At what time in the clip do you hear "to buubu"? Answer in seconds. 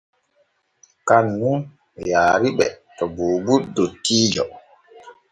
2.97-3.53